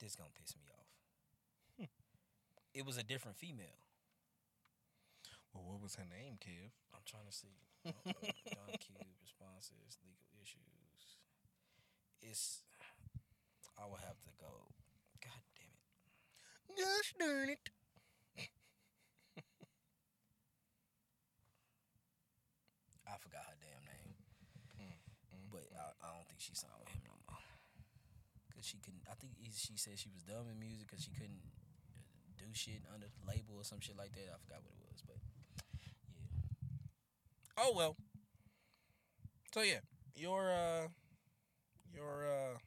[0.03, 1.89] This gonna piss me off.
[2.75, 3.87] It was a different female.
[5.53, 6.73] Well, what was her name, Kev?
[6.95, 7.53] I'm trying to see.
[7.85, 11.21] Don Cube responses, legal issues.
[12.23, 12.63] It's.
[13.79, 14.73] I will have to go.
[15.23, 16.83] God damn it.
[16.83, 17.69] Gosh darn it.
[23.07, 24.15] I forgot her damn name.
[24.81, 24.97] Mm,
[25.53, 27.02] But I, I don't think she signed with him
[28.71, 28.93] no more.
[28.99, 29.03] Cause she couldn't.
[29.11, 31.43] I think she said she was dumb in music because she couldn't
[32.39, 34.31] do shit under the label or some shit like that.
[34.31, 35.19] I forgot what it was, but
[35.81, 35.95] yeah.
[37.59, 37.97] Oh well.
[39.55, 39.81] So yeah,
[40.15, 40.89] your uh,
[41.93, 42.59] your uh,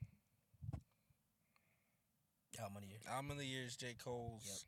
[2.60, 3.00] Album of the year.
[3.12, 4.66] album of the year is J Cole's,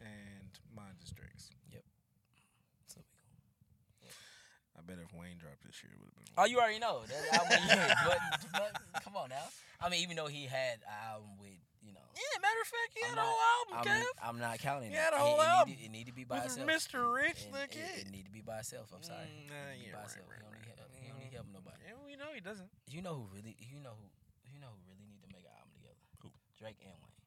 [0.00, 0.08] yep.
[0.08, 1.50] and mine is Drake's.
[2.86, 3.00] So
[4.00, 4.12] we go.
[4.86, 6.30] I bet if Wayne dropped this year, would have been.
[6.38, 7.90] Oh, you already know that album year.
[8.06, 9.42] But, but come on now.
[9.82, 12.06] I mean, even though he had an album with you know.
[12.14, 14.14] Yeah, matter of fact, he I'm had a whole album, I'm, Kev.
[14.22, 15.02] I'm not counting He it.
[15.02, 16.70] had a whole it, album Need to, it need to be by itself.
[16.70, 17.02] Mr.
[17.02, 17.98] Rich It- the it, Kid.
[18.06, 18.94] It, need to be by itself.
[18.94, 19.26] I'm sorry.
[19.26, 20.26] Mm, It nah, need to be yeah, by right, itself.
[20.30, 20.90] right, he don't need help.
[20.94, 21.02] right.
[21.02, 21.80] He need help nobody.
[21.82, 22.70] Yeah, we know he doesn't.
[22.86, 23.58] You know who really?
[23.58, 24.06] You know who?
[24.54, 25.98] You know who really need to make an album together?
[26.22, 26.30] Who?
[26.58, 27.26] Drake and Wayne.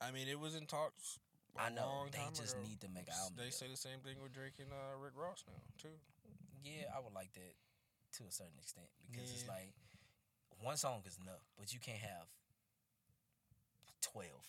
[0.00, 1.20] I mean, it was in talks.
[1.58, 2.06] I know.
[2.10, 2.62] They just ago.
[2.66, 3.34] need to make an album.
[3.36, 3.66] They together.
[3.66, 5.94] say the same thing with Drake and uh, Rick Ross now too.
[6.62, 7.54] Yeah, I would like that
[8.18, 9.74] to a certain extent because it's like
[10.62, 12.26] one song is enough, but you can't have
[14.02, 14.46] twelve.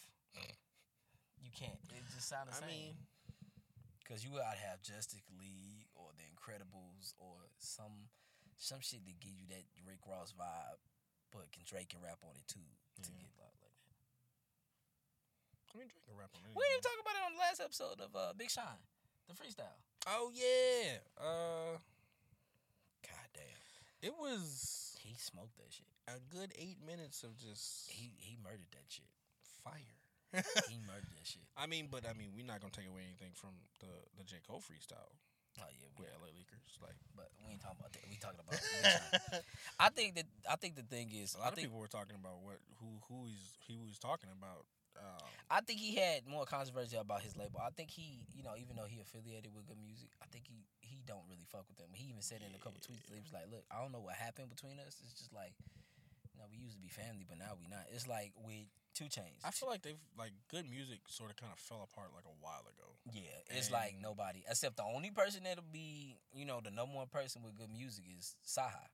[1.41, 1.77] you can't.
[1.91, 2.69] It just sounds the I same.
[2.69, 2.93] mean,
[4.01, 8.09] Because you gotta have Justice League or The Incredibles or some
[8.57, 10.79] some shit that give you that Rick Ross vibe,
[11.31, 12.59] but can Drake can rap on it too
[13.03, 13.23] to Yeah.
[13.23, 13.58] get like, like that.
[15.73, 17.99] I mean, Drake can rap on We didn't talk about it on the last episode
[18.01, 18.81] of uh, Big Sean,
[19.29, 19.77] the freestyle.
[20.07, 21.03] Oh yeah.
[21.19, 21.77] Uh,
[23.05, 23.61] God damn,
[24.01, 25.89] it was he smoked that shit.
[26.09, 29.09] a good eight minutes of just He he murdered that shit.
[29.63, 29.97] fire.
[30.69, 31.45] He murdered that shit.
[31.57, 34.41] I mean, but I mean, we're not gonna take away anything from the the J
[34.45, 35.13] Cole freestyle
[35.59, 36.77] Oh yeah, we, with LA Leakers.
[36.79, 38.05] Like but we ain't talking about that.
[38.07, 38.55] We talking about.
[39.79, 41.91] I think that I think the thing is, a lot I of think people were
[41.91, 44.63] talking about what who who he's he was talking about.
[44.97, 47.61] Um, I think he had more controversy about his label.
[47.61, 50.65] I think he, you know, even though he affiliated with Good Music, I think he
[50.81, 51.89] he don't really fuck with them.
[51.93, 54.15] He even said in a couple tweets, he was like, "Look, I don't know what
[54.15, 54.97] happened between us.
[55.01, 55.53] It's just like,
[56.33, 57.85] you know, we used to be family, but now we not.
[57.93, 59.41] It's like with 2 Chainz.
[59.45, 62.37] I feel like they've like good music sort of kind of fell apart like a
[62.41, 62.89] while ago.
[63.13, 67.07] yeah, it's like nobody except the only person that'll be, you know, the number one
[67.07, 68.89] person with good music is CyHi,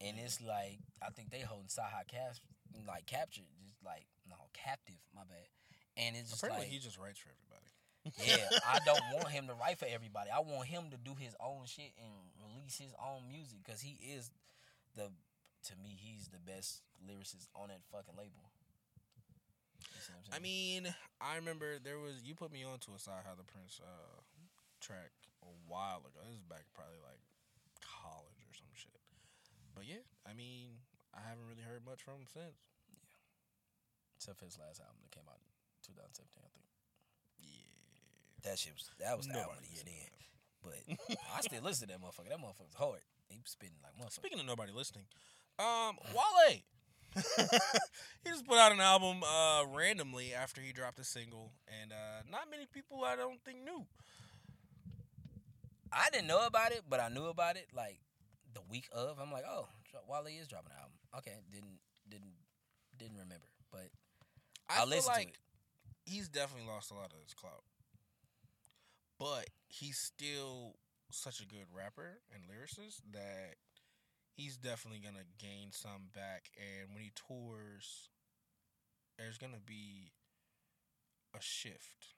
[0.00, 2.36] and it's like I think they holding CyHi cap
[2.86, 5.00] like captured, just like no captive.
[5.14, 5.48] My bad.
[5.96, 7.70] And it's just Apparently, like he just writes for everybody.
[8.22, 10.30] Yeah, I don't want him to write for everybody.
[10.30, 13.98] I want him to do his own shit and release his own music because he
[13.98, 14.30] is
[14.94, 18.48] the, to me, he's the best lyricist on that fucking label.
[19.94, 20.82] You see what I'm I mean,
[21.20, 24.22] I remember there was you put me on to a CyHi the Prynce uh,
[24.80, 25.10] track
[25.42, 26.22] a while ago.
[26.26, 27.22] This is back probably like
[27.82, 28.98] college or some shit.
[29.74, 30.82] But yeah, I mean,
[31.14, 32.58] I haven't really heard much from him since.
[34.16, 36.68] except for his last album that came out in 2017, I think.
[37.38, 40.10] Yeah, That shit was that was the album of the year then.
[40.62, 40.82] But
[41.34, 42.28] I still listen to that motherfucker.
[42.30, 43.00] That motherfucker's hard.
[43.30, 44.18] He was spitting like motherfucker.
[44.26, 45.06] Speaking of nobody listening,
[45.58, 46.62] um, Wale.
[47.16, 52.20] he just put out an album uh, randomly after he dropped a single, and uh,
[52.30, 53.86] not many people I don't think knew.
[55.90, 57.98] I didn't know about it, but I knew about it like
[58.52, 59.18] the week of.
[59.18, 59.68] I'm like, oh,
[60.08, 60.97] Wale is dropping an album.
[61.18, 62.36] Okay, didn't didn't
[62.96, 63.90] didn't remember, but
[64.68, 65.38] I I feel listened to like it.
[66.04, 67.64] he's definitely lost a lot of his clout,
[69.18, 70.76] but he's still
[71.10, 73.56] such a good rapper and lyricist that
[74.34, 76.50] he's definitely gonna gain some back.
[76.56, 78.10] And when he tours,
[79.18, 80.12] there's gonna be
[81.34, 82.14] a shift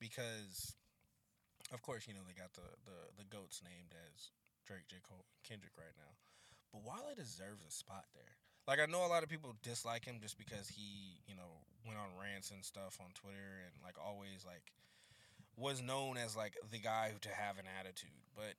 [0.00, 0.76] because,
[1.72, 4.30] of course, you know they got the the the goats named as
[4.66, 6.14] Drake, J Cole, Kendrick right now,
[6.74, 8.34] but Wale deserves a spot there.
[8.66, 11.98] Like I know a lot of people dislike him just because he, you know, went
[11.98, 14.74] on rants and stuff on Twitter and like always like
[15.56, 18.26] was known as like the guy who to have an attitude.
[18.34, 18.58] But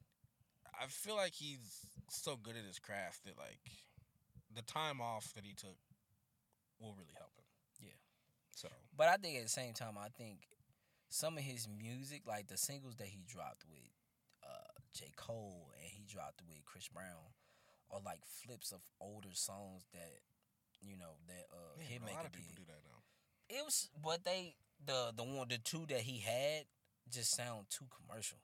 [0.71, 3.59] I feel like he's so good at his craft that like
[4.55, 5.75] the time off that he took
[6.79, 7.49] will really help him.
[7.81, 7.99] Yeah.
[8.55, 10.47] So but I think at the same time, I think
[11.09, 13.91] some of his music, like the singles that he dropped with
[14.45, 17.33] uh, J Cole and he dropped with Chris Brown,
[17.95, 20.19] are like flips of older songs that
[20.81, 22.65] you know that uh, a lot Hitmaka of people did.
[22.65, 22.99] do that now.
[23.57, 24.55] It was, but they
[24.85, 26.65] the the one the two that he had
[27.09, 28.37] just sound too commercial,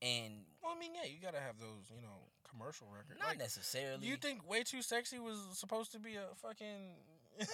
[0.00, 0.32] and
[0.62, 3.18] Well, I mean, yeah, you gotta have those, you know, commercial records.
[3.20, 4.06] not Like, necessarily.
[4.06, 6.94] you think "Way Too Sexy" was supposed to be a fucking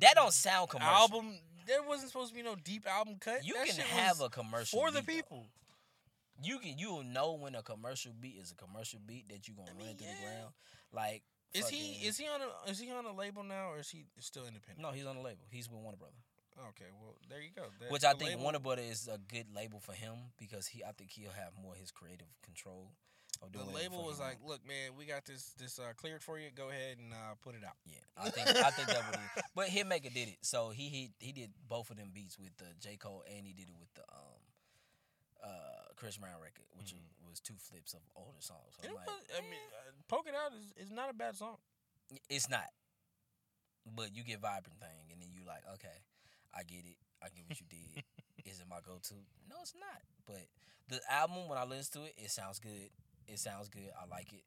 [0.00, 0.92] that don't sound commercial?
[0.94, 1.34] album?
[1.66, 3.44] There wasn't supposed to be no deep album cut.
[3.44, 5.38] You That can have a commercial for the people.
[5.46, 5.63] though.
[6.44, 9.56] You can you will know when a commercial beat is a commercial beat that you're
[9.56, 10.14] gonna I run through yeah.
[10.14, 10.52] the ground.
[10.92, 13.90] Like Is he is he on a is he on a label now or is
[13.90, 14.80] he still independent?
[14.82, 15.44] No, he's on the label.
[15.50, 16.20] He's with Warner Brother,
[16.68, 17.64] Okay, well there you go.
[17.80, 20.84] That- which I think label- Warner Brother is a good label for him because he
[20.84, 22.92] I think he'll have more his creative control.
[23.52, 26.50] The label was like, "Look, man, we got this this uh, cleared for you.
[26.54, 29.18] Go ahead and uh, put it out." yeah, I think I think that would.
[29.18, 32.56] Be, but Hitmaka did it, so he he he did both of them beats with
[32.56, 34.43] the J Cole and he did it with the um uh
[36.04, 37.24] Chris Brown record, which Mhm.
[37.26, 38.76] was two flips of older songs.
[38.76, 39.24] So like, what?
[39.34, 41.56] I mean, uh, "Poke It Out" is, is not a bad song.
[42.28, 42.68] It's not.
[43.86, 46.04] But you get vibrant thing, and then you like, okay,
[46.52, 46.98] I get it.
[47.22, 48.04] I get what you did.
[48.44, 49.14] Is it my go to?
[49.48, 50.02] No, it's not.
[50.26, 50.44] But
[50.88, 52.90] the album, when I listen to it, it sounds good.
[53.26, 53.90] It sounds good.
[53.98, 54.44] I like it.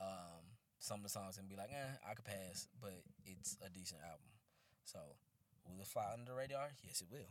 [0.00, 0.42] Um,
[0.80, 4.00] some of the songs can be like, eh, I could pass, but it's a decent
[4.02, 4.30] album.
[4.84, 4.98] So,
[5.64, 6.70] will it fly under the radar?
[6.82, 7.30] Yes, it will.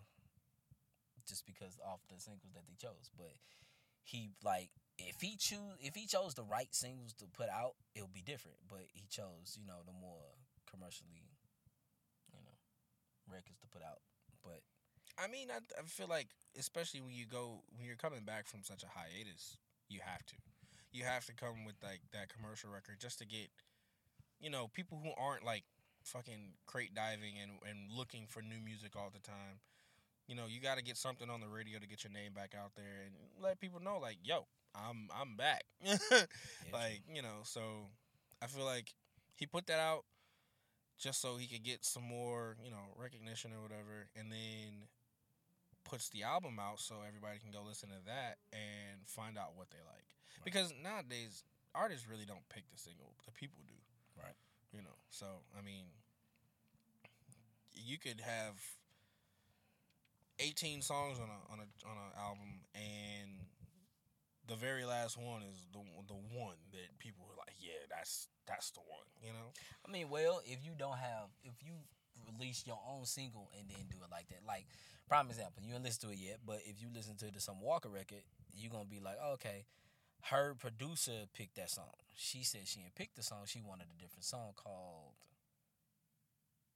[1.28, 3.36] Just because off the singles that they chose, but
[4.04, 8.08] he like if he choose if he chose the right singles to put out, it'll
[8.08, 8.58] be different.
[8.70, 11.36] But he chose, you know, the more commercially,
[12.34, 12.56] you know,
[13.28, 14.00] records to put out.
[14.44, 14.64] But
[15.18, 18.64] I mean, I, I feel like especially when you go when you're coming back from
[18.64, 19.58] such a hiatus,
[19.90, 20.36] you have to,
[20.92, 23.50] you have to come with like that commercial record just to get,
[24.40, 25.64] you know, people who aren't like
[26.04, 29.60] fucking crate diving and and looking for new music all the time.
[30.28, 32.54] You know, you got to get something on the radio to get your name back
[32.58, 35.64] out there and let people know, like, yo, I'm I'm back.
[36.74, 37.62] Like you know, so
[38.44, 38.94] I feel like
[39.36, 40.04] he put that out
[41.00, 44.92] just so he could get some more you know recognition or whatever, and then
[45.86, 49.70] puts the album out so everybody can go listen to that and find out what
[49.70, 50.04] they like.
[50.36, 50.44] Right.
[50.44, 53.80] Because nowadays artists really don't pick the single, the people do.
[54.20, 54.36] Right.
[54.74, 55.26] You know, so
[55.58, 55.86] I mean,
[57.72, 58.60] you could have
[60.40, 63.48] 18 songs on a on a on an album and
[64.48, 68.72] the very last one is the the one that people are like, yeah, that's that's
[68.72, 69.52] the one, you know.
[69.86, 71.76] I mean, well, if you don't have, if you
[72.32, 74.66] release your own single and then do it like that, like
[75.08, 77.60] prime example, you didn't listen to it yet, but if you listen to the Summer
[77.62, 78.24] Walker record,
[78.56, 79.66] you're gonna be like, oh, okay,
[80.32, 81.92] her producer picked that song.
[82.16, 83.44] She said she didn't pick the song.
[83.46, 85.12] She wanted a different song called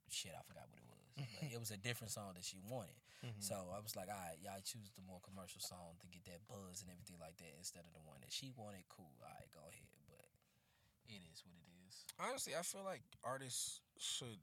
[0.09, 0.31] shit.
[0.35, 0.80] I forgot what it
[1.17, 2.97] but it was a different song that she wanted.
[3.21, 3.41] Mm-hmm.
[3.41, 6.41] So I was like, all right, y'all choose the more commercial song to get that
[6.49, 8.87] buzz and everything like that instead of the one that she wanted.
[8.89, 9.91] Cool, all right, go ahead.
[10.09, 10.25] But
[11.05, 11.95] it is what it is.
[12.17, 14.41] honestly, I feel like artists should.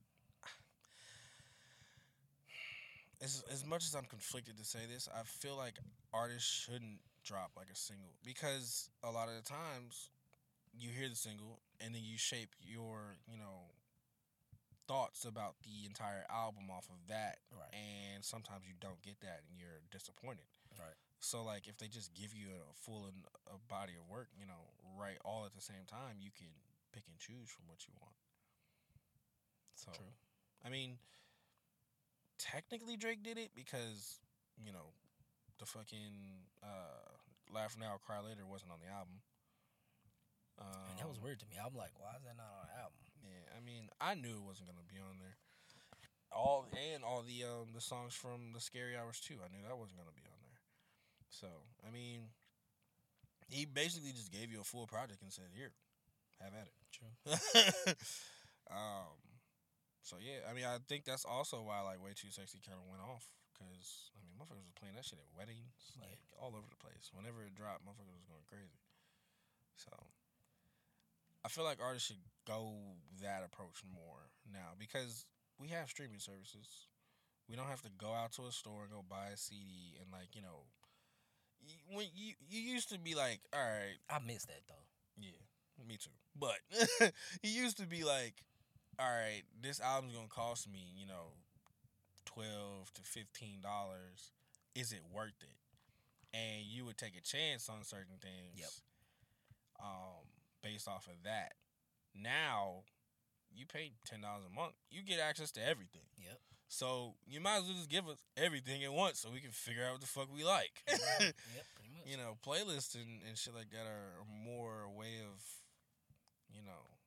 [3.20, 5.74] As as much as I'm conflicted to say this, I feel like
[6.14, 10.10] artists shouldn't drop like a single because a lot of the times
[10.72, 13.74] you hear the single and then you shape your you know
[14.88, 17.72] thoughts about the entire album off of that, Right.
[17.76, 20.48] and sometimes you don't get that and you're disappointed.
[20.78, 20.96] Right.
[21.20, 24.46] So like if they just give you a full and a body of work, you
[24.46, 26.48] know, right all at the same time, you can
[26.92, 28.16] pick and choose from what you want.
[29.74, 30.14] So True.
[30.64, 30.98] I mean,
[32.38, 34.18] technically Drake did it because
[34.56, 34.94] you know
[35.58, 37.12] the fucking uh,
[37.52, 39.20] "Laugh Now, Cry Later" wasn't on the album.
[40.58, 41.54] Um, And that was weird to me.
[41.58, 42.98] I'm like, why is that not on the album?
[43.22, 45.36] Yeah, I mean, I knew it wasn't gonna be on there.
[46.30, 49.40] All and all the um the songs from the Scary Hours too.
[49.42, 50.60] I knew that wasn't gonna be on there.
[51.30, 51.48] So
[51.86, 52.28] I mean,
[53.48, 55.72] he basically just gave you a full project and said, "Here,
[56.40, 57.12] have at it." True.
[58.70, 59.16] um,
[60.02, 62.86] so yeah, I mean, I think that's also why like "Way Too Sexy" kind of
[62.88, 66.08] went off because I mean, motherfuckers was playing that shit at weddings, Yeah.
[66.12, 67.08] like all over the place.
[67.12, 68.80] Whenever it dropped, motherfuckers was going crazy.
[69.76, 69.90] So
[71.48, 72.74] I feel like artists should go
[73.22, 74.20] that approach more
[74.52, 75.24] now because
[75.58, 76.68] we have streaming services.
[77.48, 80.12] We don't have to go out to a store and go buy a CD and
[80.12, 80.68] like you know,
[81.90, 84.74] when you you used to be like, all right, I miss that though.
[85.18, 85.40] yeah,
[85.88, 86.10] me too.
[86.38, 86.58] But
[87.42, 88.34] he used to be like,
[88.98, 91.32] all right, this album's gonna cost me, you know,
[92.26, 94.32] twelve to fifteen dollars.
[94.74, 96.36] Is it worth it?
[96.36, 98.52] And you would take a chance on certain things.
[98.54, 98.68] Yep.
[99.80, 100.17] Um,
[100.78, 101.52] based off of that.
[102.14, 102.86] Now,
[103.50, 106.06] you pay ten dollars a month, you get access to everything.
[106.16, 106.38] Yep.
[106.68, 109.82] So you might as well just give us everything at once, so we can figure
[109.84, 110.70] out what the fuck we like.
[110.86, 111.34] yep,
[111.74, 112.06] pretty much.
[112.06, 115.40] you know, playlists and, and shit like that are more a way of,
[116.52, 117.00] you know,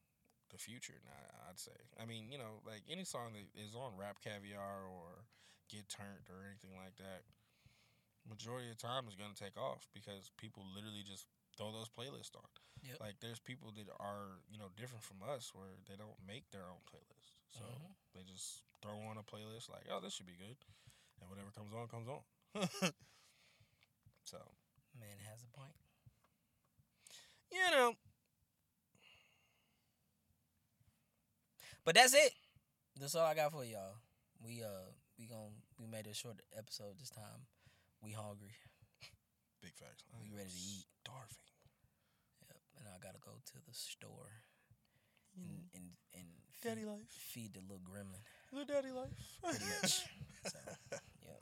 [0.50, 1.78] the future now, I'd say.
[2.02, 5.30] I mean, you know, like any song that is on Rap Caviar or
[5.70, 7.22] Get Turnt or anything like that,
[8.28, 11.90] majority of the time is going to take off because people literally just throw those
[11.90, 12.48] playlists on.
[12.84, 12.98] Yep.
[13.00, 16.66] Like, there's people that are, you know, different from us where they don't make their
[16.66, 17.38] own playlist.
[17.52, 17.94] So Mhm.
[18.14, 20.58] they just throw on a playlist like, oh, this should be good.
[21.20, 22.22] And whatever comes on, comes on.
[24.26, 24.38] so.
[25.00, 25.76] Man has a point.
[27.52, 27.96] you know,
[31.84, 32.34] But that's it.
[33.00, 33.96] That's all I got for y'all.
[34.44, 37.48] We uh we gon' we made a short episode this time.
[38.04, 38.54] We hungry.
[39.62, 40.04] big facts.
[40.22, 40.86] We ready to eat.
[41.02, 41.42] Starving.
[42.48, 42.58] Yep.
[42.80, 44.46] And I gotta go to the store
[45.36, 46.28] and and, and
[46.62, 46.64] Mm.
[46.64, 47.10] Daddy life.
[47.10, 48.22] feed the little gremlin.
[48.54, 49.10] The daddy life.
[49.44, 50.02] Pretty much.
[50.44, 50.58] So
[51.22, 51.42] yep.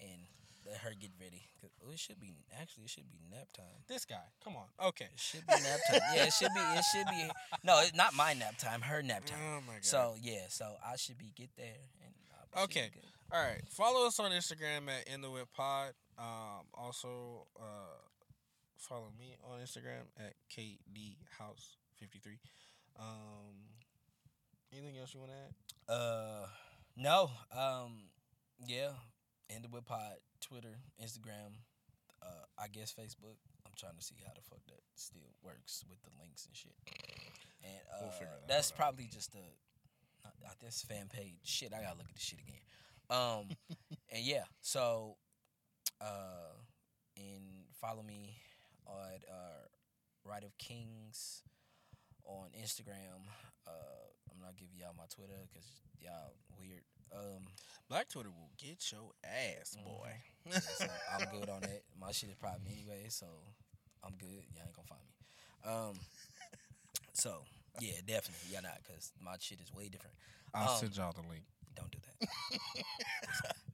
[0.00, 0.26] And
[0.66, 1.42] let her get ready.
[1.60, 3.82] 'Cause- oh, it should be actually it should be nap time.
[3.88, 4.22] This guy.
[4.44, 4.66] Come on.
[4.88, 5.06] Okay.
[5.12, 6.00] It should be nap time.
[6.14, 6.60] Yeah, it should be.
[6.60, 7.30] It should be.
[7.64, 8.80] No, it's not my nap time.
[8.82, 9.38] Her nap time.
[9.42, 9.84] Oh my god.
[9.84, 11.78] So yeah, so I should be get there.
[12.04, 12.90] And I should be Okay.
[12.94, 13.06] good.
[13.32, 13.62] All right.
[13.70, 15.94] Follow us on Instagram at In the Whip Pod.
[16.18, 17.98] Um, also, uh,
[18.78, 22.38] follow me on Instagram at KD House fifty three.
[22.98, 23.54] Um,
[24.72, 25.94] anything else you want to add?
[25.94, 26.46] Uh,
[26.96, 27.30] no.
[27.56, 28.08] Um,
[28.66, 28.90] yeah.
[29.54, 31.56] In the Whip Pod, Twitter, Instagram,
[32.22, 33.38] uh, I guess Facebook.
[33.64, 36.74] I'm trying to see how the fuck that still works with the links and shit.
[37.64, 38.76] And uh, We'll figure that that's out.
[38.76, 39.38] probably just a
[40.26, 41.36] uh, uh, this fan page.
[41.44, 42.60] Shit, I gotta look at this shit again.
[43.10, 43.56] Um,
[44.12, 45.16] and yeah, so
[46.00, 46.52] uh,
[47.16, 48.36] and follow me
[48.88, 49.66] on uh,
[50.24, 51.42] Right of Kings
[52.24, 53.22] on Instagram.
[53.66, 55.66] Uh, I'm not giving y'all my Twitter because
[56.00, 56.82] y'all weird.
[57.14, 57.44] Um,
[57.88, 59.84] Black Twitter will get your ass, Mhm.
[59.84, 60.12] boy.
[60.46, 61.82] yeah, so I'm good on that.
[61.98, 63.26] My shit is private anyway, so
[64.04, 64.44] I'm good.
[64.54, 65.14] Y'all ain't gonna find me.
[65.64, 66.00] Um,
[67.14, 67.44] so
[67.80, 70.14] yeah, definitely, y'all not, cause my shit is way different.
[70.54, 71.44] I'll Um, send y'all the link.
[71.74, 72.28] Don't do that.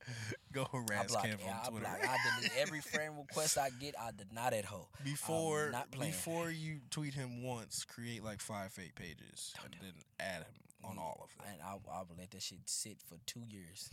[0.54, 1.84] Go I harass block, Cam yeah, I Twitter.
[1.86, 1.98] block.
[2.08, 3.94] I delete every friend request I get.
[4.00, 4.88] I deny that hoe.
[5.04, 9.92] Before not before you tweet him once, create like five fake pages Don't and then
[10.20, 10.54] add him
[10.90, 11.52] on all of them.
[11.52, 13.90] And I, I will let that shit sit for two years.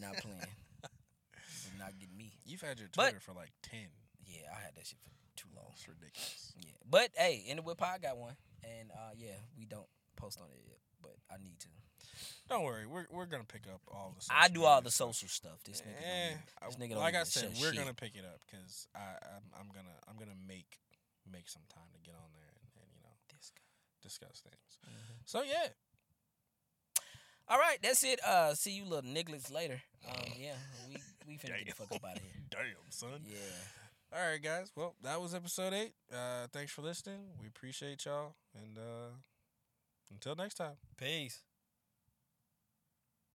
[0.00, 0.38] not playing.
[0.82, 2.32] Will not get me.
[2.44, 3.86] You've had your But- Twitter for like ten.
[4.26, 5.66] Yeah, I had that shit for too long.
[5.74, 6.52] It's ridiculous.
[6.58, 8.34] Yeah, but hey, in the whip, I got one,
[8.64, 9.86] and uh, yeah, we don't
[10.16, 11.68] post on it yet, but I need to.
[12.48, 14.24] Don't worry, we're we're gonna pick up all the.
[14.30, 15.62] I do all the social stuff.
[15.64, 16.34] This nigga, Eh,
[16.66, 17.78] this nigga like I said, we're shit.
[17.80, 19.00] gonna pick it up because I
[19.36, 20.78] I'm, I'm gonna I'm gonna make
[21.30, 23.52] make some time to get on there and, and you know This
[24.02, 24.78] discuss things.
[24.86, 25.22] Mhm.
[25.24, 25.68] So yeah,
[27.48, 28.22] All right, that's it.
[28.24, 29.80] Uh, see you little nigglets later.
[30.08, 30.54] Um, yeah,
[30.88, 30.96] we
[31.26, 32.32] we finna get the fuck up out of here.
[32.50, 33.20] damn son.
[33.26, 33.38] Yeah.
[34.14, 34.70] All right, guys.
[34.76, 35.94] Well, that was episode eight.
[36.12, 37.20] Uh, thanks for listening.
[37.40, 39.14] We appreciate y'all, and uh,
[40.10, 40.74] until next time.
[40.98, 41.40] Peace.